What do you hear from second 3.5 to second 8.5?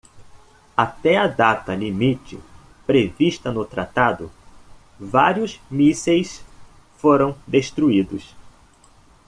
no tratado, vários mísseis foram destruídos.